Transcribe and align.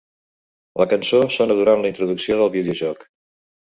La 0.81 0.87
cançó 0.93 1.19
sona 1.37 1.59
durant 1.61 1.85
la 1.85 1.91
introducció 1.93 2.39
del 2.41 2.51
videojoc. 2.59 3.07